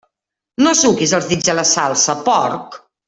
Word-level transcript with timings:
No 0.67 0.71
suquis 0.79 1.13
els 1.17 1.27
dits 1.33 1.51
a 1.53 1.57
la 1.59 1.67
salsa, 1.73 2.17
porc! 2.31 2.81